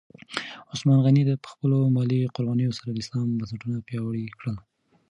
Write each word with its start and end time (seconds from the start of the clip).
عثمان 0.71 0.99
غني 1.05 1.21
په 1.43 1.47
خپلو 1.53 1.77
مالي 1.95 2.19
قربانیو 2.35 2.77
سره 2.77 2.89
د 2.91 2.97
اسلام 3.03 3.27
بنسټونه 3.39 3.75
لا 3.79 3.85
پیاوړي 3.87 4.25
کړل. 4.39 4.57